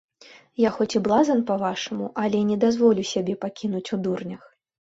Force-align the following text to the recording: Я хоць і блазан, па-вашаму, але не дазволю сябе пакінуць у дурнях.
Я 0.61 0.69
хоць 0.77 0.95
і 0.99 1.01
блазан, 1.07 1.43
па-вашаму, 1.49 2.09
але 2.23 2.43
не 2.49 2.57
дазволю 2.65 3.07
сябе 3.13 3.39
пакінуць 3.47 3.87
у 3.95 4.03
дурнях. 4.05 4.43